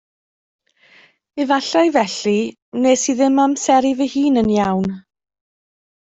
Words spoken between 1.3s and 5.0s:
Efallai felly wnes i ddim amseru fy hun yn iawn